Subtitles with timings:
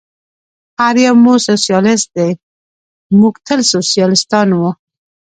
[0.79, 2.29] هر یو مو سوسیالیست دی،
[3.19, 4.61] موږ تل سوسیالیستان و.